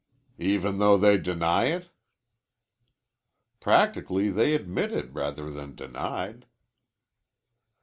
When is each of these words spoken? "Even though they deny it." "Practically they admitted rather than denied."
"Even 0.39 0.79
though 0.79 0.97
they 0.97 1.15
deny 1.19 1.65
it." 1.65 1.91
"Practically 3.59 4.31
they 4.31 4.55
admitted 4.55 5.13
rather 5.13 5.51
than 5.51 5.75
denied." 5.75 6.47